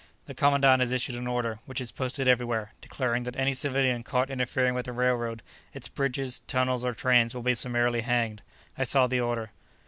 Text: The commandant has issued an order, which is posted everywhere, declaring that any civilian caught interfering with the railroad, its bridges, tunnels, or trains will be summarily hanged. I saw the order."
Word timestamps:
The 0.25 0.33
commandant 0.33 0.79
has 0.79 0.91
issued 0.91 1.15
an 1.15 1.27
order, 1.27 1.59
which 1.67 1.79
is 1.79 1.91
posted 1.91 2.27
everywhere, 2.27 2.71
declaring 2.81 3.21
that 3.21 3.35
any 3.35 3.53
civilian 3.53 4.01
caught 4.01 4.31
interfering 4.31 4.73
with 4.73 4.85
the 4.87 4.93
railroad, 4.93 5.43
its 5.75 5.87
bridges, 5.89 6.41
tunnels, 6.47 6.83
or 6.83 6.95
trains 6.95 7.35
will 7.35 7.43
be 7.43 7.53
summarily 7.53 8.01
hanged. 8.01 8.41
I 8.79 8.83
saw 8.83 9.05
the 9.05 9.19
order." 9.21 9.51